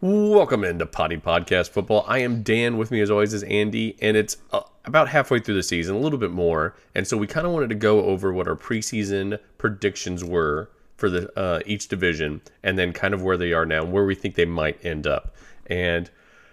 [0.00, 2.04] Welcome into Poddy Podcast Football.
[2.08, 2.76] I am Dan.
[2.76, 5.98] With me, as always, is Andy, and it's uh, about halfway through the season, a
[5.98, 6.74] little bit more.
[6.96, 11.08] And so we kind of wanted to go over what our preseason predictions were for
[11.08, 14.16] the uh, each division, and then kind of where they are now, and where we
[14.16, 15.36] think they might end up.
[15.66, 16.10] And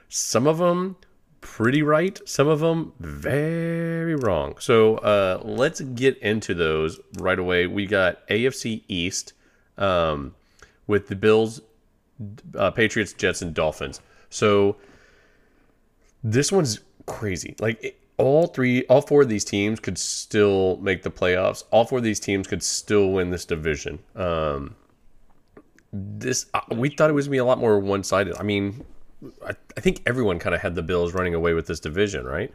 [0.10, 0.98] some of them
[1.44, 4.56] pretty right, some of them very wrong.
[4.60, 7.68] So uh, let's get into those right away.
[7.68, 9.34] We got AFC East
[9.78, 10.34] um,
[10.88, 11.62] with the Bills
[12.58, 14.02] uh, Patriots, Jets, and Dolphins.
[14.30, 14.78] So
[16.24, 17.56] this one's crazy.
[17.60, 21.64] Like it, all three, all four of these teams could still make the playoffs.
[21.72, 24.00] All four of these teams could still win this division.
[24.16, 24.76] Um,
[25.92, 28.36] this uh, we thought it was gonna be a lot more one sided.
[28.40, 28.86] I mean,
[29.78, 32.54] I, think everyone kind of had the Bills running away with this division, right?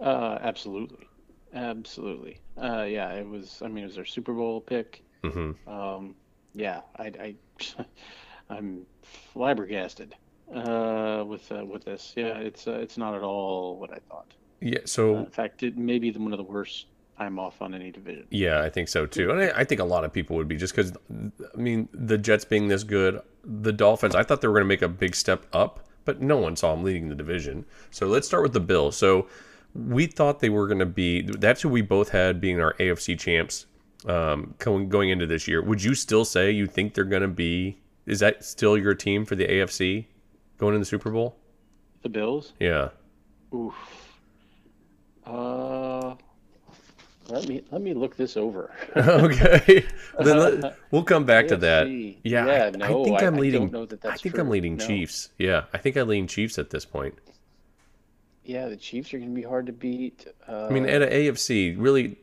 [0.00, 1.08] Uh, absolutely,
[1.54, 2.40] absolutely.
[2.56, 3.60] Uh, yeah, it was.
[3.62, 5.02] I mean, it was their Super Bowl pick.
[5.24, 5.68] Mm-hmm.
[5.68, 6.14] Um,
[6.54, 7.34] yeah, I, I
[8.50, 10.14] I'm flabbergasted
[10.54, 12.12] uh, with uh, with this.
[12.16, 14.34] Yeah, it's uh, it's not at all what I thought.
[14.60, 14.80] Yeah.
[14.84, 16.86] So Uh, in fact, it may be the, one of the worst
[17.18, 18.26] I'm off on any division.
[18.30, 19.30] Yeah, I think so too.
[19.30, 22.16] And I, I think a lot of people would be just because, I mean, the
[22.16, 25.16] Jets being this good, the Dolphins, I thought they were going to make a big
[25.16, 27.66] step up, but no one saw them leading the division.
[27.90, 28.96] So let's start with the Bills.
[28.96, 29.28] So
[29.74, 33.18] we thought they were going to be, that's who we both had being our AFC
[33.18, 33.66] champs
[34.06, 35.60] um, going, going into this year.
[35.60, 39.26] Would you still say you think they're going to be, is that still your team
[39.26, 40.06] for the AFC
[40.56, 41.36] going in the Super Bowl?
[42.00, 42.54] The Bills.
[42.58, 42.88] Yeah.
[43.54, 43.74] Oof.
[45.26, 45.87] Uh,
[47.28, 48.70] let me let me look this over.
[48.96, 49.84] okay.
[50.20, 51.88] then let, we'll come back to that.
[51.88, 53.70] Yeah, Yeah, I, no, I think I- I'm I leading.
[53.70, 54.44] know that I think true.
[54.44, 54.86] I'm leading No.
[54.86, 55.30] Chiefs.
[55.38, 57.14] Yeah, I think I lean Chiefs at this point.
[58.44, 60.26] Yeah, the Chiefs are going to be hard to beat.
[60.48, 62.16] Uh, I mean, at a AFC, really,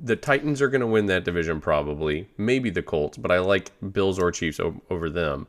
[0.00, 2.28] the Titans are going to win that division probably.
[2.38, 5.48] Maybe the Colts, but I like Bills or Chiefs o- over them.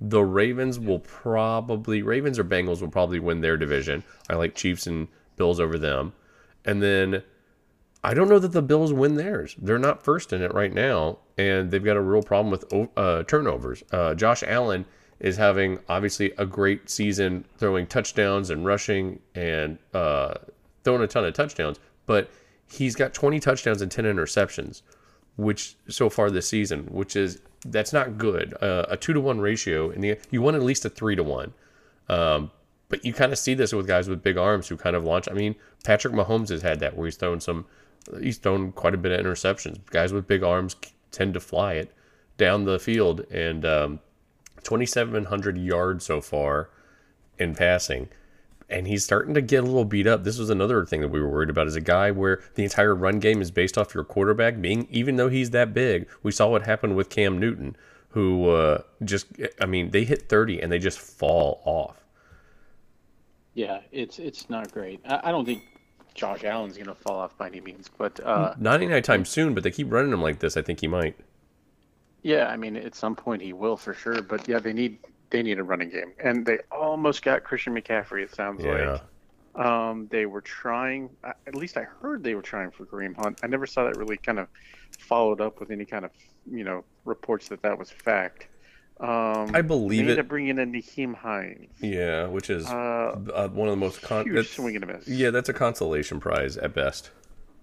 [0.00, 4.04] The Ravens will probably Ravens or Bengals will probably win their division.
[4.30, 6.12] I like Chiefs and Bills over them,
[6.64, 7.22] and then
[8.02, 9.56] I don't know that the Bills win theirs.
[9.58, 13.24] They're not first in it right now, and they've got a real problem with uh,
[13.24, 13.82] turnovers.
[13.90, 14.86] Uh, Josh Allen
[15.20, 20.34] is having obviously a great season, throwing touchdowns and rushing and uh,
[20.84, 22.30] throwing a ton of touchdowns, but
[22.70, 24.82] he's got 20 touchdowns and 10 interceptions,
[25.36, 28.54] which so far this season, which is that's not good.
[28.62, 31.52] Uh, a two to one ratio, and you want at least a three to one.
[32.08, 32.50] Um,
[32.88, 35.28] but you kind of see this with guys with big arms who kind of launch.
[35.28, 37.66] I mean, Patrick Mahomes has had that where he's thrown some,
[38.20, 39.78] he's thrown quite a bit of interceptions.
[39.90, 40.76] Guys with big arms
[41.10, 41.92] tend to fly it
[42.36, 44.00] down the field, and um,
[44.62, 46.70] 2,700 yards so far
[47.38, 48.08] in passing.
[48.70, 50.24] And he's starting to get a little beat up.
[50.24, 51.66] This was another thing that we were worried about.
[51.66, 55.16] Is a guy where the entire run game is based off your quarterback being, even
[55.16, 56.06] though he's that big.
[56.22, 57.76] We saw what happened with Cam Newton,
[58.10, 59.26] who uh, just,
[59.60, 61.96] I mean, they hit 30 and they just fall off.
[63.54, 65.00] yeah, it's it's not great.
[65.06, 65.62] I, I don't think
[66.18, 69.62] Josh Allen's going to fall off by any means, but uh, Not anytime soon, but
[69.62, 70.56] they keep running him like this.
[70.56, 71.16] I think he might.
[72.22, 74.20] yeah, I mean, at some point he will for sure.
[74.22, 74.98] But yeah, they need
[75.30, 78.22] they need a running game, and they almost got Christian McCaffrey.
[78.24, 78.98] It sounds Yeah.
[79.54, 81.10] like um, they were trying.
[81.24, 83.40] At least I heard they were trying for Kareem Hunt.
[83.42, 84.48] I never saw that really kind of
[84.98, 86.10] followed up with any kind of
[86.50, 88.48] you know reports that that was fact.
[89.00, 90.28] Um, I believe they it.
[90.28, 91.68] bringing in Nyheim Hines.
[91.80, 95.06] Yeah, which is Uh, uh, one of the most con- huge swing and a miss.
[95.06, 97.10] Yeah, that's a consolation prize at best.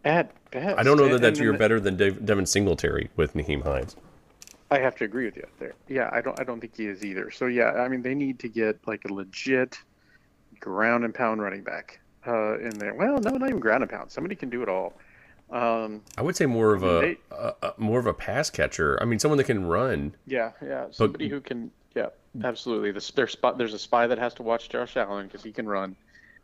[0.05, 0.77] At best.
[0.79, 3.63] I don't know that And- that's and you're better than Dev- Devin Singletary with Nyheim
[3.63, 3.97] Hines.
[4.71, 5.73] I have to agree with you there.
[5.89, 6.39] Yeah, I don't.
[6.39, 7.29] I don't think he is either.
[7.31, 9.77] So yeah, I mean, they need to get like a legit
[10.61, 12.93] ground and pound running back uh, in there.
[12.95, 14.09] Well, no, not even ground and pound.
[14.09, 14.93] Somebody can do it all.
[15.51, 18.13] Um, I would say more of I mean, a, they- a, a more of a
[18.13, 18.97] pass catcher.
[19.01, 20.15] I mean, someone that can run.
[20.25, 20.87] yeah, yeah.
[20.91, 21.71] Somebody who can.
[21.95, 22.07] Yeah,
[22.43, 22.91] absolutely.
[22.91, 23.57] This there's spot.
[23.57, 25.95] There's a spy that has to watch Josh Allen because he can run,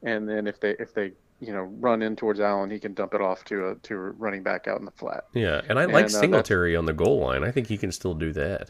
[0.04, 3.14] and then if they if they you know run in towards Allen, he can dump
[3.14, 5.26] it off to a to a running back out in the flat.
[5.34, 7.44] Yeah, and I like And, uh, Singletary on the goal line.
[7.44, 8.70] I think he can still do that.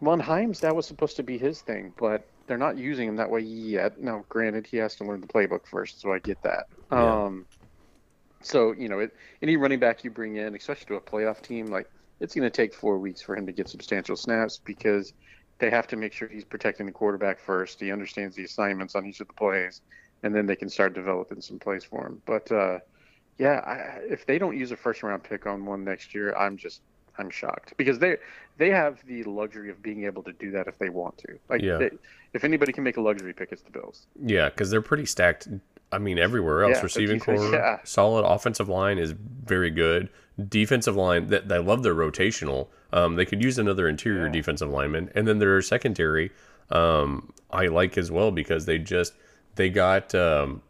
[0.00, 3.30] Well, Hines, that was supposed to be his thing, but they're not using him that
[3.30, 4.00] way yet.
[4.00, 6.66] Now, granted, he has to learn the playbook first, so I get that.
[6.90, 7.22] Yeah.
[7.24, 7.46] Um,
[8.42, 11.66] so you know, it, any running back you bring in, especially to a playoff team,
[11.66, 11.88] like
[12.20, 15.12] it's going to take four weeks for him to get substantial snaps because
[15.58, 17.80] they have to make sure he's protecting the quarterback first.
[17.80, 19.80] He understands the assignments on each of the plays,
[20.22, 22.22] and then they can start developing some plays for him.
[22.26, 22.78] But uh,
[23.38, 26.56] yeah, I, if they don't use a first round pick on one next year, I'm
[26.56, 26.80] just
[27.18, 28.16] I'm shocked because they
[28.56, 31.38] they have the luxury of being able to do that if they want to.
[31.48, 31.78] Like, Yeah.
[31.78, 31.90] they,
[32.34, 34.06] if anybody can make a luxury pick, it's the Bills.
[34.20, 35.48] Yeah, because they're pretty stacked
[35.92, 37.78] I mean, everywhere else, Yeah, receiving defense- core, yeah.
[37.84, 38.24] solid.
[38.24, 40.08] Offensive line is very good.
[40.48, 42.68] Defensive line, that I love their rotational.
[42.92, 46.30] Um, they could use another interior defensive lineman, and then their secondary,
[46.70, 49.12] um, I like as well because they just
[49.56, 50.62] they got um,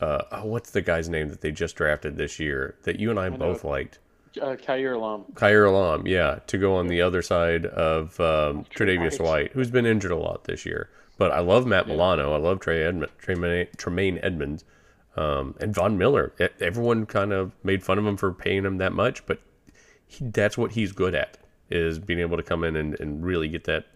[0.00, 3.18] uh, oh, what's the guy's name that they just drafted this year that you and
[3.18, 3.98] I, both liked.
[4.40, 5.24] Uh, Kaiir Elam.
[5.34, 9.22] Kaiir Elam, yeah, to go on the other side of um, Tre'Davious.
[9.22, 10.90] White, who's been injured a lot this year.
[11.22, 12.32] But I love Matt Milano.
[12.32, 14.64] I love Trey Edmund, Tremaine, Tremaine Edmonds,
[15.16, 16.32] um, and Von Miller.
[16.58, 19.38] Everyone kind of made fun of him for paying him that much, but
[20.04, 21.38] he, that's what he's good at
[21.70, 23.86] is being able to come in and, and really get that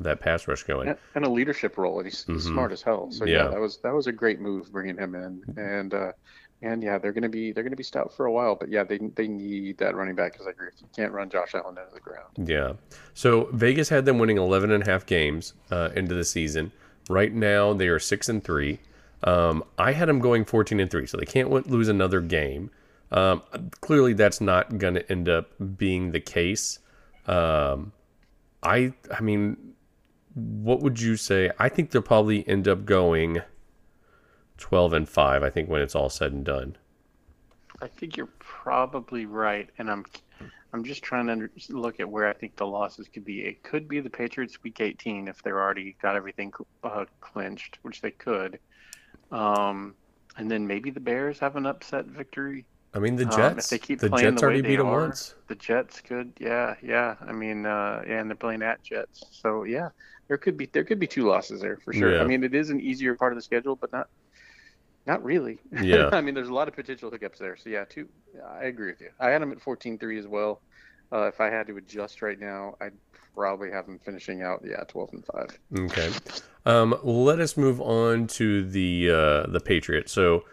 [0.00, 0.94] that pass rush going.
[1.14, 3.10] and a leadership role, and he's, he's smart as hell.
[3.12, 3.36] So yeah.
[3.38, 3.44] Mm-hmm.
[3.46, 3.50] Yeah.
[3.50, 6.12] that was that was a great move bringing him in, and uh,
[6.62, 8.98] and yeah, they're gonna be they're gonna be stout for a while, but yeah, they
[8.98, 11.94] they need that running back because I agree, if you can't run Josh Allen into
[11.94, 12.28] the ground.
[12.36, 12.72] Yeah.
[13.14, 16.72] So Vegas had them winning 11 and a half games uh, into the season.
[17.08, 18.78] Right now they are 6 and 3.
[19.24, 22.70] Um, I had them going 14 and 3, so they can't win, lose another game.
[23.10, 23.42] Um,
[23.80, 26.80] clearly that's not going to end up being the case.
[27.26, 27.92] Um,
[28.62, 29.74] I I mean
[30.34, 31.50] what would you say?
[31.58, 33.42] I think they'll probably end up going
[34.58, 36.76] 12 and 5 I think when it's all said and done.
[37.80, 40.04] I think you're probably right, and I'm
[40.72, 43.40] I'm just trying to under, look at where I think the losses could be.
[43.40, 46.52] It could be the Patriots week 18 if they're already got everything
[46.84, 48.58] uh, clinched, which they could.
[49.32, 49.94] Um,
[50.36, 52.66] and then maybe the Bears have an upset victory.
[52.94, 54.68] I mean the Um, if Jets they keep the playing Jets the way already they
[54.68, 55.34] beat them are, once.
[55.46, 57.16] The Jets could, yeah, yeah.
[57.20, 59.90] I mean, uh, yeah, and they're playing at Jets, so yeah,
[60.26, 62.14] there could be there could be two losses there for sure.
[62.16, 62.22] Yeah.
[62.22, 64.08] I mean, it is an easier part of the schedule, but not
[65.08, 65.58] not really.
[65.82, 66.10] Yeah.
[66.12, 67.56] I mean, there's a lot of potential hiccups there.
[67.56, 68.08] So yeah, two.
[68.46, 69.08] I agree with you.
[69.18, 70.60] I had them at 14-3 as well.
[71.10, 72.92] Uh, if I had to adjust right now, I'd
[73.34, 75.58] probably have them finishing out, yeah, 12 and five.
[75.76, 76.10] Okay.
[76.66, 80.12] Um, let us move on to the uh, the Patriots.
[80.12, 80.44] So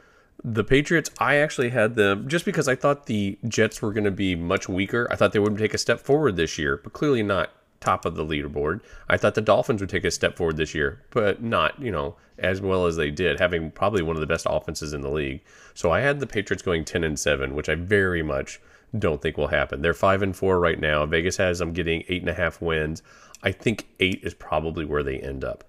[0.42, 4.12] the Patriots, I actually had them just because I thought the Jets were going to
[4.12, 5.10] be much weaker.
[5.12, 7.52] I thought they would take a step forward this year, but clearly not
[7.86, 8.82] top of the leaderboard.
[9.08, 12.16] I thought the Dolphins would take a step forward this year, but not, you know,
[12.38, 15.42] as well as they did, having probably one of the best offenses in the league.
[15.74, 18.60] So I had the Patriots going 10 and 7, which I very much
[18.98, 19.82] don't think will happen.
[19.82, 21.06] They're 5 and 4 right now.
[21.06, 23.04] Vegas has them getting 8.5 wins.
[23.44, 25.64] I think 8 is probably where they end up.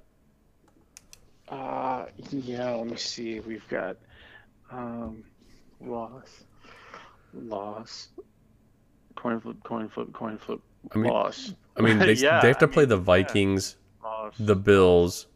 [1.48, 3.40] Uh, yeah, let me see.
[3.40, 3.96] We've got
[4.72, 5.22] um,
[5.80, 6.44] loss,
[7.34, 8.08] loss,
[9.14, 10.60] coin flip, coin flip, coin flip,
[10.92, 11.52] I mean- loss.
[11.78, 12.96] I mean, they, Yeah, they have to I play mean, the.
[12.96, 14.34] Vikings, loss.
[14.38, 15.26] the Bills,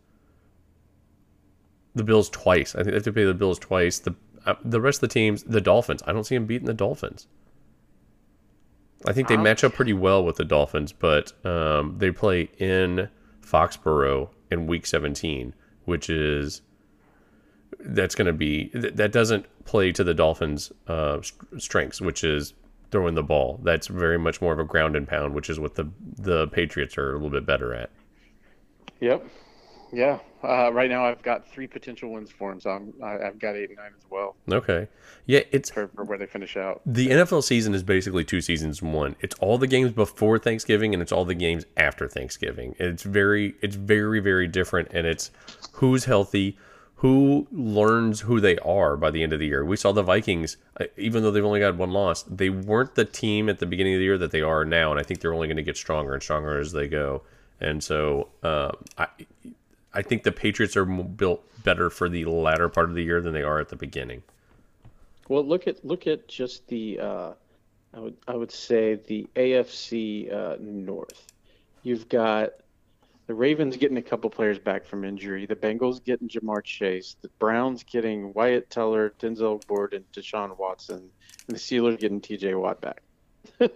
[1.95, 2.75] the Bills twice.
[2.75, 3.99] I think they have to play the Bills twice.
[3.99, 4.15] The
[4.47, 6.03] uh, the rest of the teams, the Dolphins.
[6.07, 7.27] I don't see them beating the Dolphins.
[9.07, 13.09] I think they match up pretty well with the Dolphins, but um, they play in
[13.41, 15.55] Foxborough in Week 17,
[15.87, 16.61] which is
[17.79, 21.21] that's going to be that doesn't play to the Dolphins' uh,
[21.57, 22.53] strengths, which is
[22.91, 23.61] throwing the ball.
[23.63, 26.97] That's very much more of a ground and pound, which is what the the Patriots
[26.99, 27.91] are a little bit better at.
[29.01, 29.27] Yep.
[29.93, 30.19] Yeah.
[30.43, 33.57] Uh, right now, I've got three potential wins for him, so I'm, I, I've got
[33.57, 34.89] eight and nine as well Okay,
[35.27, 36.81] yeah, it's for, for where they finish out.
[36.87, 39.17] the NFL season is basically two seasons in one.
[39.21, 42.75] It's all the games before Thanksgiving and it's all the games after Thanksgiving.
[42.79, 45.31] It's very it's very very different and it's
[45.73, 46.57] who's healthy,
[47.01, 49.65] who learns who they are by the end of the year.
[49.65, 53.07] We saw the Vikings uh, even though they've only got one loss, they weren't the
[53.07, 55.33] team at the beginning of the year that they are now and I think they're
[55.33, 57.23] only going to get stronger and stronger as they go.
[57.59, 59.07] And so uh, I
[59.95, 63.33] I think the Patriots are built better for the latter part of the year than
[63.33, 64.23] they are at the beginning.
[65.29, 67.33] Well, look at look at just the uh,
[67.95, 71.33] I would I would say the AFC uh, North.
[71.83, 72.51] You've got
[73.31, 75.47] the Ravens getting a couple players back from injury.
[75.47, 77.15] The Bengals getting Ja'Marr Chase.
[77.23, 81.09] The Browns getting Wyatt Teller, Denzel Ward, and Deshaun Watson.
[81.47, 82.57] And the Steelers getting T.J.
[82.57, 83.03] Watt back.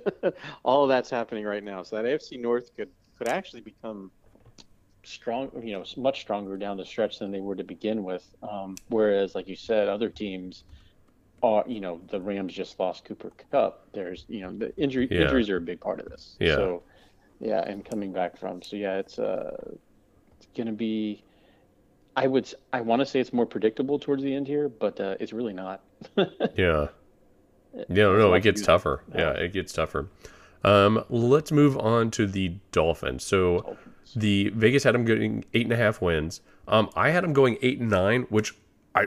[0.64, 1.84] All of that's happening right now.
[1.84, 4.10] So that AFC North could could actually become
[5.04, 8.28] strong, you know, much stronger down the stretch than they were to begin with.
[8.42, 10.64] Um, whereas, like you said, other teams
[11.44, 13.86] are, you know, the Rams just lost Cooper Kupp.
[13.92, 15.20] There's, you know, the injury Yeah.
[15.26, 16.34] injuries are a big part of this.
[16.40, 16.56] Yeah.
[16.56, 16.82] So,
[17.44, 19.56] yeah, and coming back from, so yeah, it's uh,
[20.38, 21.22] it's gonna be.
[22.16, 25.16] I would, I want to say it's more predictable towards the end here, but uh,
[25.20, 25.82] it's really not.
[26.56, 26.88] Yeah.
[27.88, 29.02] Yeah, no, it gets tougher.
[29.12, 30.08] Yeah, it gets tougher.
[30.62, 33.24] Um, let's move on to the Dolphins.
[33.24, 33.76] So
[34.14, 36.40] the Vegas had them getting eight and a half wins.
[36.68, 38.54] Um, I had them going eight and nine, which
[38.94, 39.06] I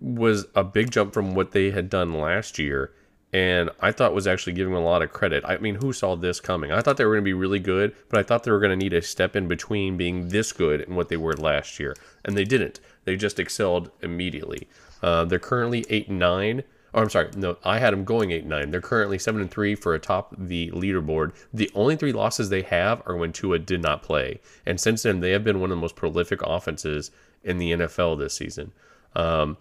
[0.00, 2.92] was a big jump from what they had done last year.
[3.32, 5.44] And I thought was actually giving them a lot of credit.
[5.44, 6.70] I mean, who saw this coming?
[6.70, 8.70] I thought they were going to be really good, but I thought they were going
[8.70, 11.96] to need a step in between being this good and what they were last year,
[12.24, 12.80] and they didn't.
[13.04, 14.68] They just excelled immediately.
[15.02, 16.62] Uh, they're currently eight and nine.
[16.94, 17.28] Oh, I'm sorry.
[17.36, 18.70] No, I had them going eight and nine.
[18.70, 21.34] They're currently seven and three for atop the leaderboard.
[21.52, 25.20] The only three losses they have are when Tua did not play, and since then
[25.20, 27.10] they have been one of the most prolific offenses
[27.44, 28.72] in the NFL this season.
[29.14, 29.56] Um,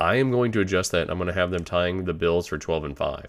[0.00, 1.10] I am going to adjust that.
[1.10, 3.28] I'm going to have them tying the Bills for 12 and five.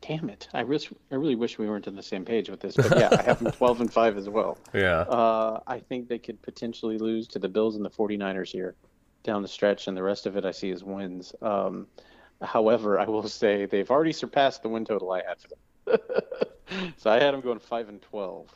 [0.00, 0.48] Damn it!
[0.52, 3.08] I wish I really wish we weren't on the same page with this, but yeah,
[3.16, 4.58] I have them 12 and five as well.
[4.74, 5.02] Yeah.
[5.02, 8.74] Uh, I think they could potentially lose to the Bills and the 49ers here
[9.22, 11.32] down the stretch, and the rest of it I see as wins.
[11.40, 11.86] Um,
[12.42, 16.90] however, I will say they've already surpassed the win total I had for them.
[16.96, 18.52] so I had them going five and 12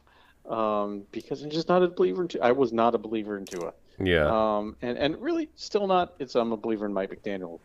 [0.49, 2.29] um, because I'm just not a believer in.
[2.29, 2.43] Tua.
[2.43, 3.73] I was not a believer in Tua.
[3.99, 4.27] Yeah.
[4.27, 6.15] Um, and and really still not.
[6.19, 7.61] It's I'm a believer in Mike McDaniel.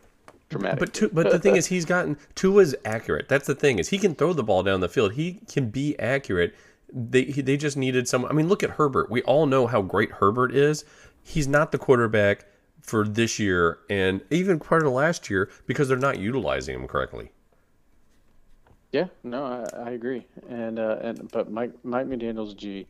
[0.48, 0.78] Dramatic.
[0.78, 3.28] But tu- but the thing is, he's gotten Tua's accurate.
[3.28, 5.14] That's the thing is he can throw the ball down the field.
[5.14, 6.54] He can be accurate.
[6.92, 8.24] They he, they just needed some.
[8.26, 9.10] I mean, look at Herbert.
[9.10, 10.84] We all know how great Herbert is.
[11.22, 12.44] He's not the quarterback
[12.82, 17.30] for this year and even part of last year because they're not utilizing him correctly.
[18.90, 20.26] Yeah, no, I, I agree.
[20.50, 22.86] And uh, and but Mike Mike McDaniel's G.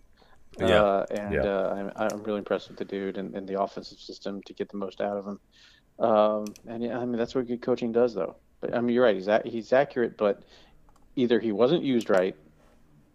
[0.59, 1.41] Yeah, Uh, and yeah.
[1.43, 4.69] uh, I'm, I'm really impressed with the dude and, and the offensive system to get
[4.69, 5.41] the most out of him.
[5.99, 8.37] Um, and yeah, I mean that's what good coaching does, though.
[8.61, 9.15] But I mean, you're right.
[9.17, 10.43] He's a- he's accurate, but
[11.17, 12.37] either he wasn't used right,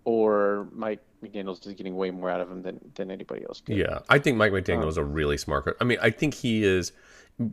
[0.03, 3.75] or Mike McDaniel's just getting way more out of him than than anybody else could.
[3.77, 5.75] Yeah, I think Mike McDaniel is a really smart coach.
[5.82, 6.91] I mean, I think he is.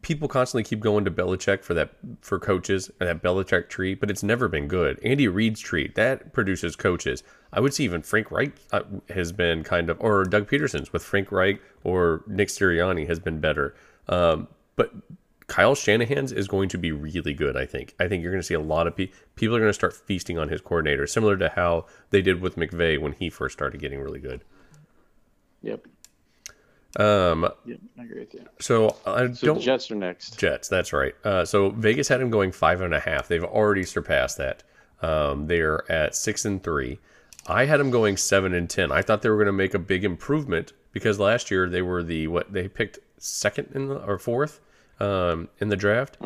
[0.00, 1.90] People constantly keep going to Belichick for that
[2.22, 4.98] for coaches and that Belichick tree, but it's never been good.
[5.04, 7.22] Andy Reid's tree that produces coaches.
[7.52, 11.02] I would see even Frank Reich uh, has been kind of, or Doug Pederson's with
[11.02, 13.74] Frank Reich or Nick Sirianni has been better.
[14.08, 14.90] Um, but
[15.46, 17.56] Kyle Shanahan's is going to be really good.
[17.56, 17.94] I think.
[18.00, 19.94] I think you're going to see a lot of pe- people are going to start
[19.94, 23.80] feasting on his coordinator, similar to how they did with McVay when he first started
[23.80, 24.42] getting really good.
[25.60, 25.86] Yep.
[26.98, 27.78] Um, Yep.
[27.98, 28.44] I agree with you.
[28.60, 30.38] so I So don't Jets are next.
[30.38, 31.14] Jets, that's right.
[31.24, 33.26] Uh, so Vegas had him going five and a half.
[33.28, 34.62] They've already surpassed that.
[35.02, 36.98] Um, they're at six and three.
[37.46, 38.90] I had them going seven and ten.
[38.92, 42.02] I thought they were going to make a big improvement because last year they were
[42.02, 44.60] the what they picked second in the or fourth
[45.00, 46.16] um, in the draft,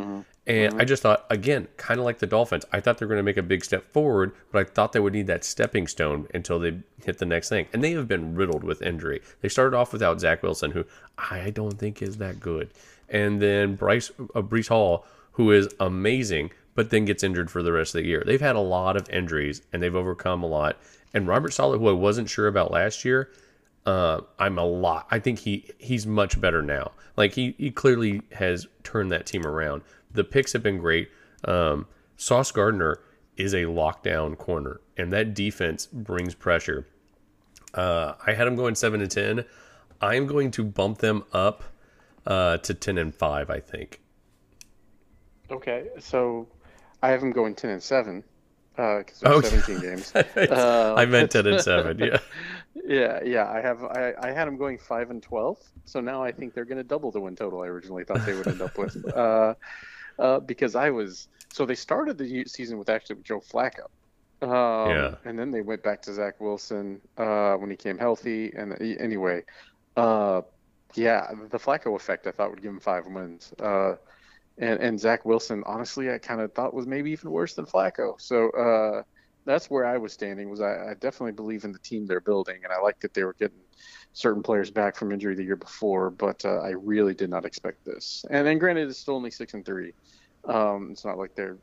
[0.49, 2.64] and I just thought again, kind of like the Dolphins.
[2.73, 5.00] I thought they were going to make a big step forward, but I thought they
[5.00, 7.67] would need that stepping stone until they hit the next thing.
[7.73, 9.21] And they have been riddled with injury.
[9.43, 10.85] They started off without Zach Wilson, who
[11.19, 12.71] I don't think is that good,
[13.09, 17.73] and then Bryce uh, Breece Hall, who is amazing, but then gets injured for the
[17.73, 18.23] rest of the year.
[18.25, 20.78] They've had a lot of injuries and they've overcome a lot.
[21.14, 23.31] And Robert Saleh, who I wasn't sure about last year,
[23.87, 25.07] uh, I'm a lot.
[25.11, 26.93] I think he he's much better now.
[27.17, 29.83] Like he he clearly has turned that team around.
[30.12, 31.11] The picks have been great.
[31.45, 31.87] Um,
[32.17, 33.00] Sauce Gardner
[33.37, 36.87] is a lockdown corner, and that defense brings pressure.
[37.75, 39.45] Uh, I had them going seven to ten.
[40.00, 41.65] I'm going to bump them up
[42.27, 43.50] uh, to ten and five.
[43.50, 44.00] I think.
[45.50, 46.49] Okay, so
[47.03, 48.25] I have them going ten and seven
[48.75, 50.12] because Oh, there's seventeen games.
[50.37, 51.99] Uh, I meant ten and seven.
[51.99, 52.19] Yeah.
[52.87, 53.50] Yeah, yeah.
[53.50, 55.59] I have I, I had them going five and twelve.
[55.85, 58.35] So now I think they're going to double the win total I originally thought they
[58.35, 58.97] would end up with.
[59.15, 59.55] Uh,
[60.19, 63.87] uh, because I was so they started the season with actually with Joe Flacco.
[64.43, 65.15] Um, Yeah.
[65.25, 68.53] And then they went back to Zach Wilson uh, when he came healthy.
[68.57, 69.45] And anyway,
[69.97, 70.43] uh,
[70.95, 73.53] yeah, the Flacco effect I thought would give him five wins.
[73.59, 73.95] Uh,
[74.59, 78.21] and and Zach Wilson, honestly, I kind of thought was maybe even worse than Flacco.
[78.21, 79.03] So uh,
[79.49, 80.50] that's where I was standing.
[80.50, 83.25] Was I, I definitely believe in the team they're building, and I like that they
[83.25, 83.59] were getting
[84.12, 86.11] certain players back from injury the year before.
[86.11, 88.25] But uh, I really did not expect this.
[88.31, 89.95] And then, granted, it's still only six and three.
[90.47, 91.59] Um, it's not like they're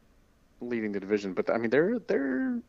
[0.61, 2.61] leading the division, but I mean they're they're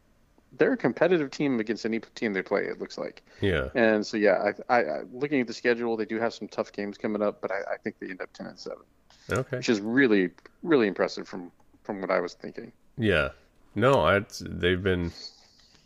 [0.52, 2.64] they're a competitive team against any team they play.
[2.66, 3.22] It looks like.
[3.40, 3.68] Yeah.
[3.74, 6.72] And so yeah, I, I, I looking at the schedule, they do have some tough
[6.72, 8.84] games coming up, but I, I think they end up ten and seven
[9.30, 9.58] Okay.
[9.58, 10.30] which is really
[10.62, 12.72] really impressive from from what I was thinking.
[12.98, 13.30] Yeah.
[13.76, 15.12] No, I, they've been,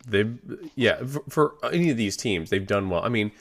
[0.07, 0.39] they've,
[0.77, 3.03] yeah, for, for any of these teams, they've done well.
[3.03, 3.33] I mean,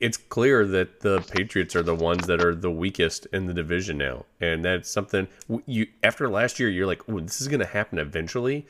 [0.00, 3.98] it's clear that the Patriots are the ones that are the weakest in the division
[3.98, 4.26] now.
[4.40, 5.28] And that's something
[5.66, 8.66] you, after last year, you're like, oh, this is going to happen eventually.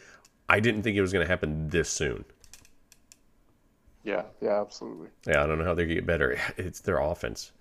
[0.50, 2.26] I didn't think it was going to happen this soon.
[4.04, 5.08] Yeah, yeah, absolutely.
[5.26, 6.38] Yeah, I don't know how they get better.
[6.58, 7.52] It's their offense.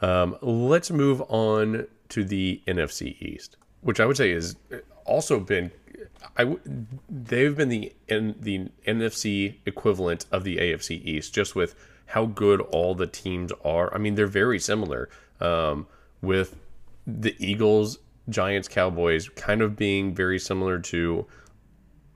[0.00, 4.56] Um, let's move on to the NFC East, which I would say is
[5.04, 5.70] also been.
[6.36, 6.60] I w-
[7.08, 11.74] they've been the in the NFC equivalent of the AFC East, just with
[12.06, 13.92] how good all the teams are.
[13.94, 15.08] I mean, they're very similar.
[15.40, 15.86] Um,
[16.20, 16.56] with
[17.06, 17.98] the Eagles
[18.28, 21.26] Giants, Cowboys, kind of being very similar to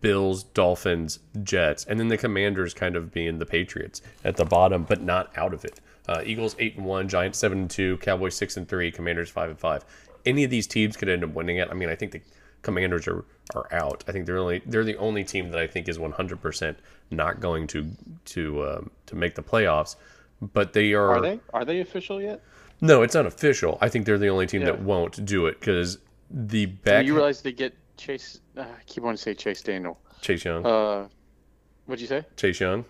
[0.01, 4.85] Bills, Dolphins, Jets, and then the Commanders kind of being the Patriots at the bottom,
[4.85, 5.81] but not out of it.
[6.09, 9.51] Uh, Eagles eight and one, Giants seven and two, Cowboys six and three, Commanders five
[9.51, 9.85] and five.
[10.25, 11.69] Any of these teams could end up winning it.
[11.71, 12.21] I mean, I think the
[12.67, 14.03] Commanders are, are out.
[14.09, 16.79] I think they're only they're the only team that I think is one hundred percent
[17.11, 17.89] not going to
[18.35, 19.95] to um, to make the playoffs.
[20.43, 21.13] But they are.
[21.17, 21.41] Are they?
[21.55, 22.43] Are they official yet?
[22.81, 23.79] No, it's not official.
[23.81, 24.73] I think they're the only team Yeah.
[24.73, 25.99] that won't do it because
[26.31, 28.41] the back you realize they get Chase.
[28.57, 29.97] Uh, I keep wanting to say Chase Daniel.
[30.21, 31.09] Chase Young, Uh,
[31.87, 32.25] what'd you say?
[32.37, 32.85] Chase Young.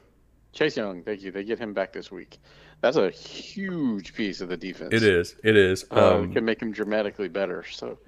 [0.53, 1.03] Chase Young.
[1.03, 1.31] Thank you.
[1.31, 2.39] They get him back this week.
[2.81, 4.93] That's a huge piece of the defense.
[4.95, 5.37] It is.
[5.45, 5.85] It is.
[5.91, 7.63] Uh, Um, can make him dramatically better.
[7.71, 7.99] So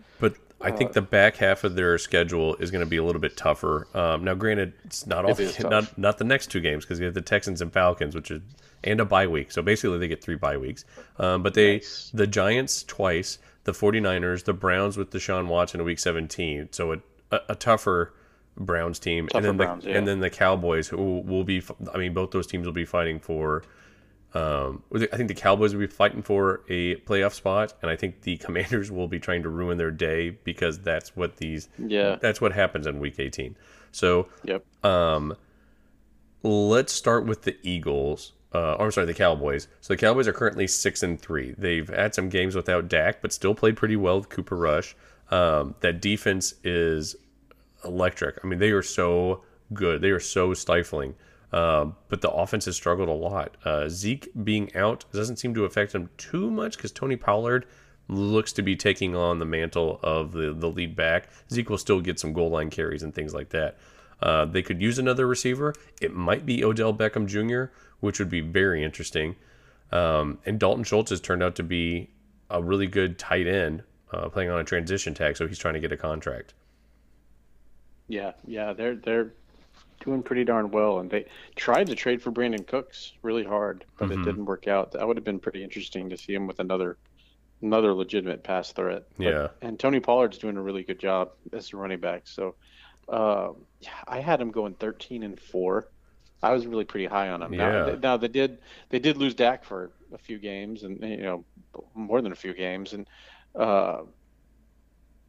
[0.60, 3.20] I Uh, think the back half of their schedule is going to be a little
[3.20, 3.86] bit tougher.
[3.94, 7.04] Um, now, granted, it's not all It not not the next two games because you
[7.04, 8.42] have the Texans and Falcons, which is
[8.84, 9.50] and a bye week.
[9.52, 10.84] So basically, they get three bye weeks.
[11.18, 12.10] Um, but they Nice.
[12.14, 16.68] the Giants twice, the 49ers, the Browns with Deshaun Watson in Week 17.
[16.72, 16.96] So a,
[17.30, 18.12] a, a tougher
[18.56, 19.98] Browns team, Tougher and then Browns, the yeah.
[19.98, 21.62] and then the Cowboys, who will be.
[21.94, 23.62] I mean, both those teams will be fighting for.
[24.34, 28.22] Um, I think the Cowboys will be fighting for a playoff spot, and I think
[28.22, 32.16] the Commanders will be trying to ruin their day because that's what these yeah.
[32.20, 33.56] that's what happens in Week 18.
[33.92, 34.64] So Yep.
[34.84, 35.34] um,
[36.42, 38.32] let's start with the Eagles.
[38.54, 39.68] Uh, I'm sorry, the Cowboys.
[39.80, 41.54] So the Cowboys are currently six and three.
[41.56, 44.96] They've had some games without Dak, but still played pretty well with Cooper Rush.
[45.30, 47.16] Um, that defense is
[47.84, 48.38] electric.
[48.42, 49.42] I mean, they are so
[49.72, 50.00] good.
[50.00, 51.14] They are so stifling.
[51.52, 53.56] Um, but the offense has struggled a lot.
[53.64, 57.66] Uh, Zeke being out doesn't seem to affect them too much because Tony Pollard
[58.08, 61.28] looks to be taking on the mantle of the, the lead back.
[61.50, 63.78] Zeke will still get some goal line carries and things like that.
[64.20, 65.74] Uh, they could use another receiver.
[66.00, 69.36] It might be Odell Beckham Jr., which would be very interesting.
[69.92, 72.10] Um, and Dalton Schultz has turned out to be
[72.50, 75.80] a really good tight end, uh, playing on a transition tag, so he's trying to
[75.80, 76.54] get a contract.
[78.08, 78.32] Yeah.
[78.46, 78.72] Yeah.
[78.72, 79.32] They're they're
[80.00, 81.26] doing pretty darn well, and they
[81.56, 84.20] tried to trade for Brandin Cooks really hard, but Mhm.
[84.22, 84.92] it didn't work out.
[84.92, 86.96] That would have been pretty interesting to see him with another
[87.60, 89.02] another legitimate pass threat.
[89.16, 89.48] But- Yeah.
[89.62, 92.28] And Tony Pollard's doing a really good job as a running back.
[92.28, 92.54] So,
[93.08, 93.48] uh,
[94.06, 95.88] I had him going 13 and four.
[96.40, 97.50] I was really pretty high on him.
[97.50, 97.84] Now, Yeah.
[97.86, 98.58] th- now they did
[98.90, 101.44] they did lose Dak for a few games, and you know
[101.94, 103.08] more than a few games, and
[103.56, 104.02] uh,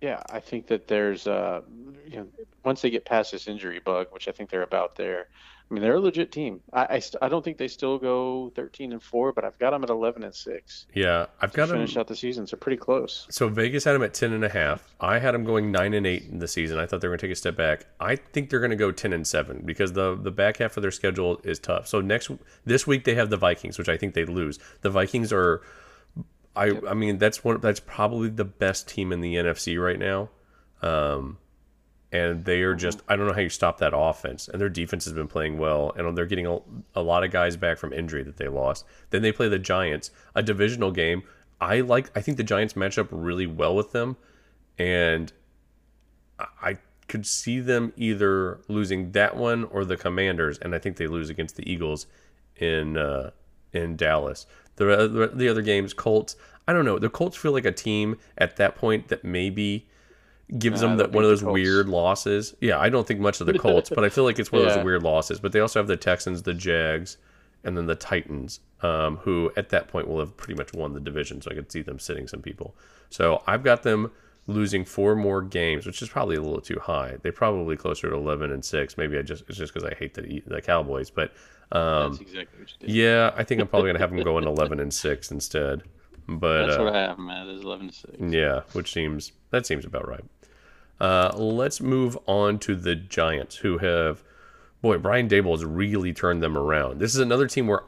[0.02, 1.62] yeah, I think that there's uh,
[2.08, 2.28] you know
[2.64, 5.28] once they get past this injury bug, which I think they're about there.
[5.70, 6.62] I mean, they're a legit team.
[6.74, 9.70] I I, st- I don't think they still go 13 and four, but I've got
[9.70, 10.88] them at 11 and six.
[10.96, 11.78] Yeah, I've got to him.
[11.78, 13.28] finish out the season, so pretty close.
[13.30, 14.96] So Vegas had them at ten and a half.
[15.00, 16.80] I had them going nine and eight in the season.
[16.80, 17.86] I thought they were going to take a step back.
[18.00, 20.82] I think they're going to go ten and seven because the the back half of
[20.82, 21.88] their schedule is tough.
[21.88, 22.32] So next
[22.66, 24.58] this week they have the Vikings, which I think they lose.
[24.82, 25.62] The Vikings are,
[26.60, 30.30] I I mean that's one that's probably the best team in the NFC right now.
[30.82, 31.38] Um,
[32.12, 34.48] and they are just I don't know how you stop that offense.
[34.48, 36.60] And their defense has been playing well, and they're getting a,
[36.96, 38.86] a lot of guys back from injury that they lost.
[39.12, 41.24] Then they play the Giants, a divisional game.
[41.62, 44.18] I like I think the Giants match up really well with them,
[44.78, 45.32] and
[46.40, 50.98] I- I could see them either losing that one or the Commanders, and I think
[50.98, 52.06] they lose against the Eagles
[52.56, 53.32] in uh,
[53.74, 54.46] in Dallas.
[54.76, 56.36] The other, the other games, Colts.
[56.68, 57.00] I don't know.
[57.00, 59.88] The Colts feel like a team at that point that maybe
[60.58, 62.56] gives Nah, them that one of those weird losses.
[62.62, 64.74] Yeah, I don't think much of the Colts, but I feel like it's one of
[64.74, 65.40] those weird losses.
[65.40, 67.18] But they also have the Texans, the Jags,
[67.64, 71.00] and then the Titans, um, who at that point will have pretty much won the
[71.00, 71.42] division.
[71.42, 72.76] So I could see them sitting some people.
[73.10, 74.12] So I've got them
[74.50, 77.18] losing four more games, which is probably a little too high.
[77.22, 78.98] They're probably closer to eleven and six.
[78.98, 81.32] Maybe I just it's just because I hate the the Cowboys, but
[81.72, 82.90] um, That's exactly what you did.
[82.96, 85.84] yeah, I think I'm probably gonna have them going eleven and six instead.
[86.28, 87.48] But That's uh, what I have, man.
[87.50, 88.14] Is 11 to six.
[88.20, 90.24] yeah, which seems that seems about right.
[91.00, 94.22] Uh, let's move on to the Giants, who have,
[94.82, 97.00] boy, Brian Daboll has really turned them around.
[97.00, 97.84] This is another team where,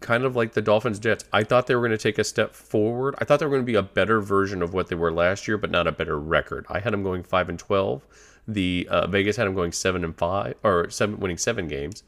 [0.00, 2.54] kind of like the Dolphins Jets, I thought they were going to take a step
[2.54, 3.14] forward.
[3.18, 5.48] I thought they were going to be a better version of what they were last
[5.48, 6.66] year, but not a better record.
[6.68, 8.04] I had them going five and twelve.
[8.48, 12.02] The uh, Vegas had them going seven and five, or seven, winning seven games,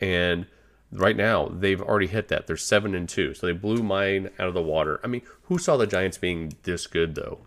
[0.00, 0.46] and
[0.90, 2.46] right now they've already hit that.
[2.46, 5.00] They're seven and two, so they blew mine out of the water.
[5.04, 7.40] I mean, who saw the Giants being this good though?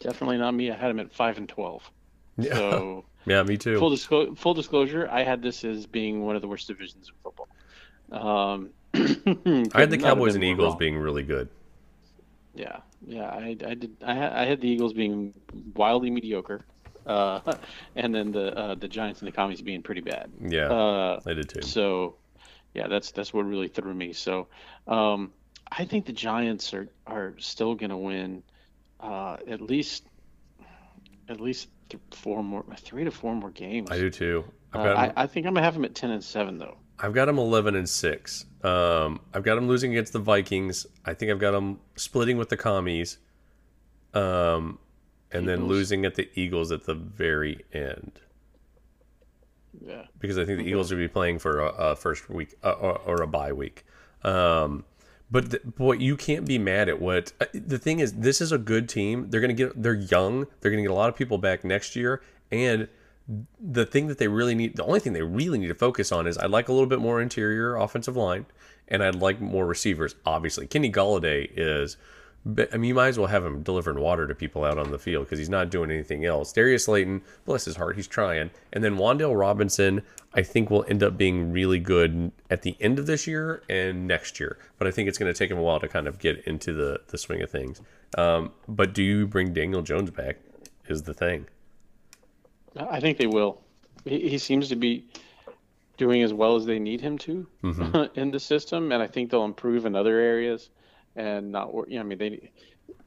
[0.00, 0.70] Definitely not me.
[0.70, 1.90] I had them at five and 12.
[2.42, 3.78] So Yeah, me too.
[3.78, 7.14] full disclosure, full disclosure, I had this as being one of the worst divisions in
[7.22, 7.48] football.
[8.12, 11.48] Um, I had the Cowboys and Eagles being really good.
[12.54, 13.24] Yeah, yeah.
[13.28, 13.96] I, I did.
[14.04, 15.32] I had, I had the Eagles being
[15.74, 16.60] wildly mediocre,
[17.06, 17.40] uh,
[17.96, 20.30] and then the uh, the Giants and the Commies being pretty bad.
[20.40, 21.62] Yeah, Uh, I did too.
[21.62, 22.16] So,
[22.74, 24.12] yeah, that's that's what really threw me.
[24.12, 24.48] So,
[24.86, 25.32] um,
[25.70, 28.42] I think the Giants are are still going to win.
[29.00, 30.04] uh, at least
[31.28, 33.90] at least th- four more, three to four more games.
[33.90, 34.44] I do too.
[34.74, 36.76] Uh, I, I think I'm gonna have them at ten and seven though.
[36.98, 38.46] I've got them 11 and 6.
[38.62, 40.86] Um, I've got them losing against the Vikings.
[41.04, 43.18] I think I've got them splitting with the Commies.
[44.14, 44.78] Um,
[45.32, 48.20] and then losing at the Eagles at the very end.
[49.84, 50.04] Yeah.
[50.18, 52.98] Because I think the Eagles will be playing for a, a first week uh, or,
[52.98, 53.84] or a bye week.
[54.22, 54.84] Um,
[55.30, 58.12] but the, boy, you can't be mad at what uh, the thing is.
[58.12, 59.30] This is a good team.
[59.30, 59.82] They're gonna get.
[59.82, 60.46] They're young.
[60.60, 62.22] They're gonna get a lot of people back next year.
[62.50, 62.88] And
[63.60, 66.26] the thing that they really need, the only thing they really need to focus on
[66.26, 68.46] is I'd like a little bit more interior offensive line,
[68.88, 70.14] and I'd like more receivers.
[70.26, 71.96] Obviously, Kenny Golladay is.
[72.72, 74.98] I mean, you might as well have him delivering water to people out on the
[74.98, 76.52] field because he's not doing anything else.
[76.52, 78.50] Darius Slayton, bless his heart, he's trying.
[78.72, 80.02] And then Wan'Dale Robinson,
[80.34, 84.08] I think will end up being really good at the end of this year and
[84.08, 84.58] next year.
[84.76, 86.72] But I think it's going to take him a while to kind of get into
[86.72, 87.80] the, the swing of things.
[88.18, 90.38] Um, but do you bring Daniel Jones back?
[90.88, 91.46] Is the thing.
[92.76, 93.62] I think they will.
[94.04, 95.06] He, he seems to be
[95.96, 97.46] doing as well as they need him to
[98.14, 100.70] in the system, and I think they'll improve in other areas.
[101.14, 102.50] And not, you know, I mean, they.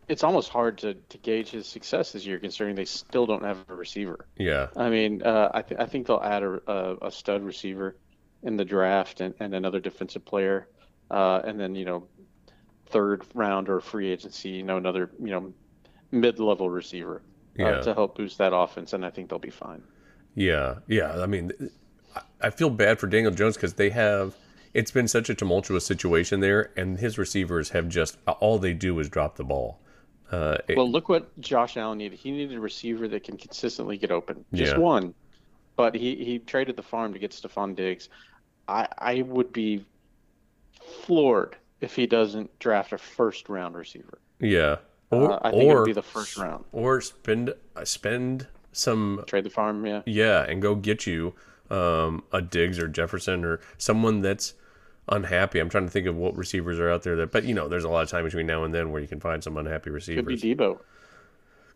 [0.08, 3.65] It's almost hard to, to gauge his success this year, considering they still don't have
[3.69, 4.28] a receiver.
[4.38, 4.67] Yeah.
[4.75, 7.95] I mean, uh, I, th- I think they'll add a, a, a stud receiver
[8.43, 10.67] in the draft and, and another defensive player,
[11.10, 12.08] uh, and then you know,
[12.86, 15.51] third round or free agency, you know, another you know,
[16.12, 17.23] mid level receiver
[17.60, 17.82] uh, Yeah.
[17.82, 19.84] to help boost that offense, and I think they'll be fine.
[20.36, 21.22] Yeah, yeah.
[21.22, 21.52] I mean,
[22.15, 24.36] I- I feel bad for Daniel Jones because they have.
[24.74, 29.00] It's been such a tumultuous situation there, and his receivers have just all they do
[29.00, 29.80] is drop the ball.
[30.32, 32.20] Uh, it- Well, look what Josh Allen needed.
[32.20, 34.44] He needed a receiver that can consistently get open.
[34.54, 34.80] Just Yeah.
[34.80, 35.13] one.
[35.78, 38.10] But he, he traded the farm to get Stefon Diggs.
[38.68, 39.86] I, I would be
[41.04, 44.20] floored if he doesn't draft a first round receiver.
[44.39, 44.78] yeah,
[45.12, 46.65] or Uh, I think it or would be the first round.
[46.72, 50.02] or spend spend some Trade the farm, yeah.
[50.06, 51.34] yeah, and go get you
[51.70, 54.54] um, a Diggs or Jefferson or someone that's
[55.08, 55.60] unhappy.
[55.60, 57.84] I'm trying to think of what receivers are out there that, but you know, there's
[57.84, 60.26] a lot of time between now and then where you can find some unhappy receivers.
[60.26, 60.80] Could be Deebo.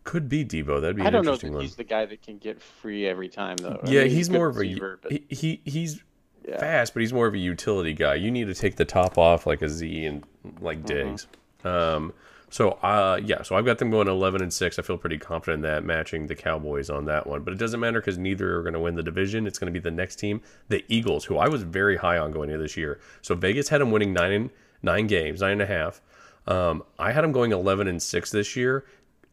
[0.04, 0.80] Could be Deebo.
[0.80, 1.60] That'd be I don't know that one.
[1.62, 3.80] he's the guy that can get free every time, though.
[3.84, 6.02] I Yeah, mean, he's good more of a receiver, but he, he he's
[6.46, 6.58] Yeah.
[6.58, 8.14] fast, but he's more of a utility guy.
[8.14, 10.24] You need to take the top off like a Z and
[10.60, 11.66] like Mm-hmm.
[11.66, 12.12] Um,
[12.50, 14.78] so uh, yeah, so I've got them going eleven and six.
[14.78, 17.42] I feel pretty confident in that matching the Cowboys on that one.
[17.42, 19.46] But it doesn't matter because neither are going to win the division.
[19.46, 22.32] It's going to be the next team, the Eagles, who I was very high on
[22.32, 23.00] going into this year.
[23.22, 24.50] So Vegas had them winning nine
[24.82, 26.00] nine games, nine and a half.
[26.46, 28.84] Um, I had them going eleven and six this year,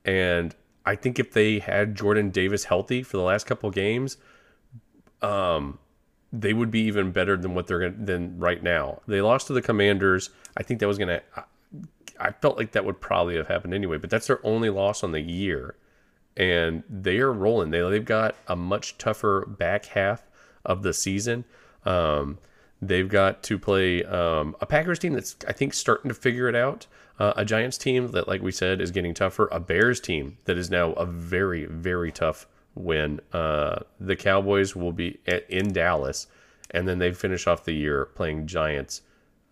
[0.06, 4.18] and I think if they had Jordan Davis healthy for the last couple games,
[6.32, 9.02] they would be even better than what they're gonna, than right now.
[9.08, 10.30] They lost to the Commanders.
[10.56, 11.22] I think that was gonna.
[11.36, 11.44] I,
[12.20, 15.12] I felt like that would probably have happened anyway, but that's their only loss on
[15.12, 15.76] the year,
[16.36, 17.72] and they are rolling.
[17.72, 20.24] They they've got a much tougher back half
[20.66, 21.46] of the season.
[21.86, 22.40] Um,
[22.82, 26.56] they've got to play um, a Packers team that's I think starting to figure it
[26.56, 26.88] out.
[27.20, 29.50] Uh, a Giants team that, like we said, is getting tougher.
[29.52, 33.20] A Bears team that is now a very very tough win.
[33.34, 36.28] Uh, the Cowboys will be at, in Dallas,
[36.72, 39.02] and then they finish off the year playing Giants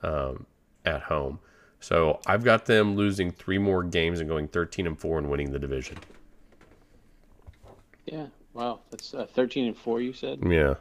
[0.04, 0.46] um,
[0.86, 1.40] at home.
[1.86, 5.52] So I've got them losing three more games and going 13 and four and winning
[5.52, 6.00] the division.
[8.08, 8.26] yeah.
[8.54, 10.40] Wow, that's uh, 13 and 4, you said?
[10.44, 10.76] Yeah.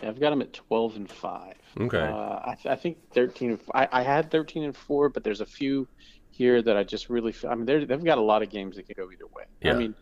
[0.00, 1.54] I've got them at 12 and 5.
[1.80, 1.98] Okay.
[1.98, 5.24] Uh, I, th- I think 13 and f- I, I had 13 and 4, but
[5.24, 5.88] there's a few
[6.30, 7.50] here that I just really feel.
[7.50, 9.44] I mean, they've got a lot of games that could go either way.
[9.60, 9.72] Yeah.
[9.72, 9.94] I mean,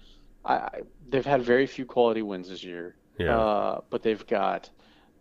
[0.44, 2.94] I, I, they've had very few quality wins this year.
[3.18, 3.36] Yeah.
[3.36, 4.70] Uh, but they've got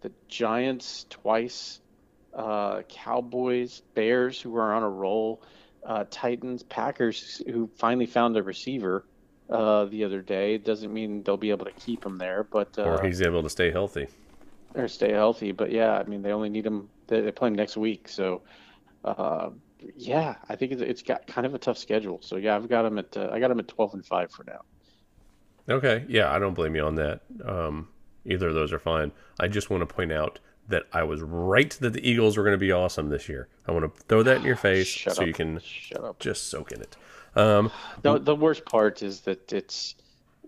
[0.02, 1.80] the Giants twice,
[2.36, 5.42] uh, Cowboys, Bears, who are on a roll,
[5.86, 9.06] uh, Titans, Packers, who finally found a receiver
[9.50, 10.58] uh, the other day.
[10.58, 13.50] Doesn't mean they'll be able to keep him there, but uh, or he's able to
[13.50, 14.08] stay healthy.
[14.76, 15.52] or stay healthy.
[15.52, 16.90] But yeah, I mean, they only need him.
[17.08, 18.42] They, they play him next week, so
[19.04, 19.50] uh,
[19.98, 22.20] yeah, I think it's, it's got kind of a tough schedule.
[22.22, 24.46] So yeah, I've got him at uh, I got him at twelve and five for
[24.46, 24.62] now.
[25.70, 26.06] Okay.
[26.08, 27.22] Yeah, I don't blame you on that.
[27.46, 27.88] Um,
[28.26, 29.12] either of those are fine.
[29.40, 30.40] I just want to point out
[30.70, 33.48] that I was right that the Eagles were going to be awesome this year.
[33.68, 35.28] I want to throw that in your face Shut so up.
[35.28, 36.20] you can Shut up.
[36.20, 36.96] just soak in it.
[37.36, 37.72] Um,
[38.04, 39.96] No, the worst part is that it's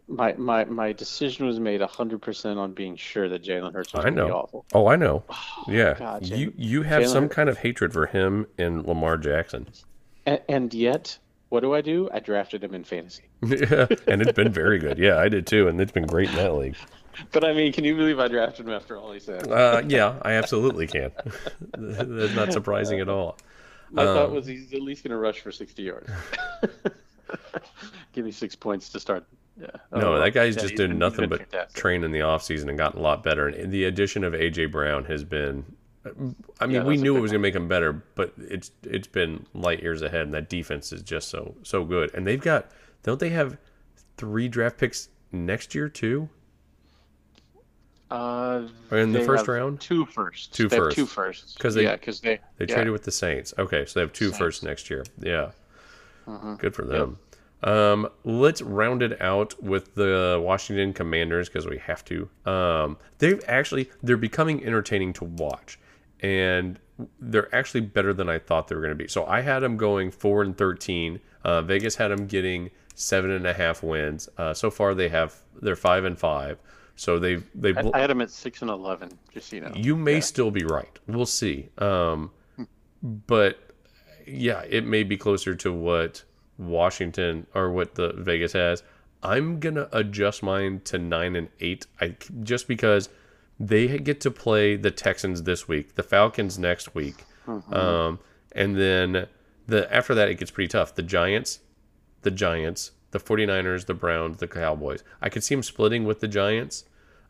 [0.07, 4.01] my my my decision was made hundred percent on being sure that Jalen Hurts was
[4.05, 4.35] I going to be know.
[4.37, 4.65] awful.
[4.73, 5.23] Oh, I know.
[5.67, 9.17] Yeah, God, you you have Jalen some Hurts- kind of hatred for him and Lamar
[9.17, 9.67] Jackson.
[10.27, 11.17] And, and yet,
[11.49, 12.07] what do I do?
[12.13, 13.23] I drafted him in fantasy.
[13.43, 14.99] yeah, and it's been very good.
[14.99, 16.75] Yeah, I did too, and it's been great in that league.
[17.31, 19.47] But I mean, can you believe I drafted him after all he said?
[19.51, 21.11] Uh, yeah, I absolutely can.
[21.77, 23.37] That's not surprising at all.
[23.91, 26.09] My Um, thought was he's at least going to rush for 60 yards.
[28.13, 29.25] give me six points to start.
[29.59, 29.67] Yeah.
[29.93, 31.79] No, Oh, that guy's yeah, just doing nothing but fantastic.
[31.81, 33.47] train in the offseason and gotten a lot better.
[33.47, 35.63] And the addition of AJ Brown has been.
[36.05, 39.07] I mean, Yeah, we knew it was going to make him better, but it's it's
[39.07, 42.13] been light years ahead, and that defense is just so so good.
[42.13, 42.69] And they've got
[43.03, 43.57] don't they have
[44.17, 46.29] three draft picks next year too?
[48.11, 49.79] Uh, Or in the first round?
[49.81, 50.47] Two firsts.
[50.47, 50.95] Two they firsts.
[50.95, 51.57] Two firsts.
[51.57, 52.75] 'Cause they- yeah, because they They yeah.
[52.75, 53.53] traded with the Saints.
[53.57, 54.37] Okay, so they have two Saints.
[54.37, 55.03] firsts next year.
[55.19, 55.51] Yeah.
[56.27, 56.59] Mhm.
[56.59, 57.17] Good for them.
[57.63, 62.29] Um, let's round it out with the Washington Commanders because we have to.
[62.45, 65.79] Um, they've actually they're becoming entertaining to watch,
[66.21, 66.79] and
[67.19, 69.07] they're actually better than I thought they were going to be.
[69.07, 71.21] So I had them going four and thirteen.
[71.43, 74.29] Uh, Vegas had them getting seven and a half wins.
[74.37, 76.59] Uh, so far they have they're five and five.
[76.95, 79.09] So they've they've I, I had them at six and eleven.
[79.33, 79.71] Just so you know.
[79.75, 80.19] you may Yeah.
[80.21, 80.97] still be right.
[81.07, 81.69] We'll see.
[81.77, 82.31] Um,
[83.03, 83.59] but
[84.25, 86.23] yeah, it may be closer to what
[86.57, 88.83] Washington or what the Vegas has.
[89.23, 91.85] I'm gonna adjust mine to nine and eight.
[91.99, 93.09] I just because
[93.59, 97.25] they get to play the Texans this week, the Falcons next week,
[97.71, 98.19] um,
[98.53, 99.27] and then
[99.67, 100.95] the after that it gets pretty tough.
[100.95, 101.59] The Giants,
[102.21, 105.01] the Giants, the 49ers, the Browns, the Cowboys.
[105.21, 106.83] I could see them splitting with the Giants,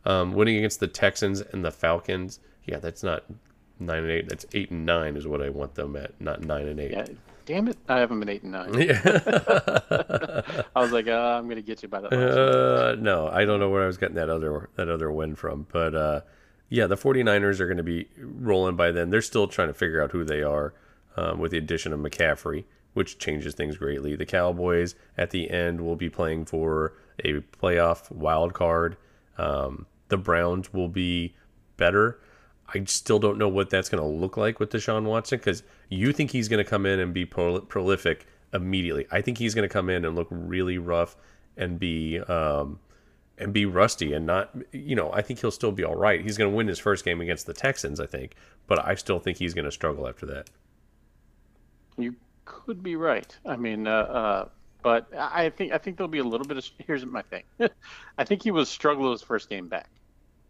[0.04, 2.40] um, winning against the Texans and the Falcons.
[2.64, 3.22] Yeah, that's not
[3.78, 4.28] nine and eight.
[4.28, 6.90] That's eight and nine is what I want them at, not nine and eight.
[6.90, 7.06] Yeah.
[7.44, 7.76] Damn it!
[7.88, 8.74] I have them at eight and nine.
[8.74, 9.00] Yeah.
[10.74, 13.70] I was like, uh, I'm gonna get you by last uh, no, I don't know
[13.70, 16.20] where I was getting that other that other win from, but uh,
[16.68, 19.10] yeah, the 49ers are going to be rolling by then.
[19.10, 20.74] They're still trying to figure out who they are
[21.16, 22.64] um, with the addition of McCaffrey,
[22.96, 24.16] which changes things greatly.
[24.16, 28.96] The Cowboys at the end will be playing for a playoff wild card.
[29.36, 31.34] Um, the Browns will be
[31.76, 32.18] better.
[32.72, 36.10] I still don't know what that's going to look like with Deshaun Watson because you
[36.14, 39.06] think he's going to come in and be prol- prolific immediately.
[39.10, 41.16] I think he's going to come in and look really rough
[41.58, 42.80] and be um,
[43.36, 44.56] and be rusty and not.
[44.72, 46.22] You know, I think he'll still be all right.
[46.22, 49.18] He's going to win his first game against the Texans, I think, but I still
[49.18, 50.48] think he's going to struggle after that.
[51.98, 53.36] You could be right.
[53.44, 54.48] I mean, uh, uh,
[54.82, 56.66] but I think I think there'll be a little bit of.
[56.86, 57.42] Here's my thing.
[58.18, 59.90] I think he was struggle his first game back.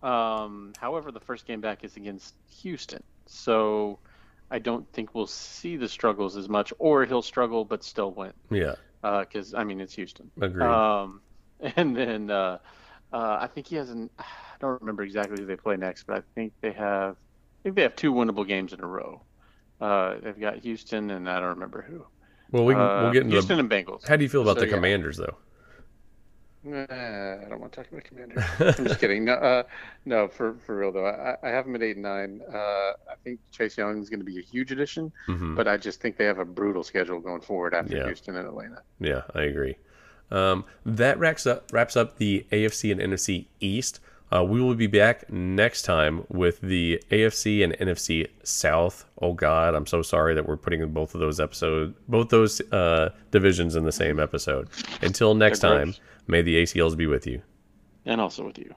[0.03, 3.99] Um, however, the first game back is against Houston, so
[4.51, 8.33] I don't think we'll see the struggles as much, or he'll struggle but still win.
[8.51, 10.31] Yeah, Because I mean, it's Houston.
[10.41, 10.67] agreed.
[10.67, 11.23] Um,
[11.77, 12.59] and then uh,
[13.13, 14.11] uh, I think he has an.
[14.19, 14.25] I
[14.61, 17.17] don't remember exactly who they play next, but I think they have.
[17.17, 19.23] I think they have two winnable games in a row.
[19.81, 22.07] Uh, they've got Houston, and I don't remember who.
[22.51, 23.61] well, we can, Uh, we'll get into Houston the.
[23.61, 24.07] and Bengals.
[24.07, 24.75] How do you feel about So, the yeah.
[24.75, 25.37] Commanders, though?
[26.65, 28.43] Nah, I don't want to talk about Commanders.
[28.79, 29.25] I'm just kidding.
[29.25, 29.63] No, uh,
[30.05, 32.41] no, for for real though, I, I have them at eight and nine.
[32.53, 32.57] Uh,
[33.09, 36.01] I think Chase Young is going to be a huge addition, hmm but I just
[36.01, 38.07] think they have a brutal schedule going forward after Yeah.
[38.07, 38.83] Houston and Atlanta.
[38.99, 39.77] Yeah, I agree.
[40.33, 44.01] Um, that wraps up wraps up the AFC and NFC East.
[44.35, 49.05] Uh, we will be back next time with the AFC and NFC South.
[49.23, 53.11] Oh God, I'm so sorry that we're putting both of those episodes, both those uh,
[53.31, 54.69] divisions in the same episode.
[55.03, 55.95] Until next time,
[56.27, 57.43] may the ACLs be with you.
[58.05, 58.75] And also with you.